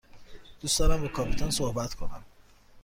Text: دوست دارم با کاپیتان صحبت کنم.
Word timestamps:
دوست 0.61 0.79
دارم 0.79 1.01
با 1.01 1.07
کاپیتان 1.07 1.51
صحبت 1.51 1.93
کنم. 1.93 2.23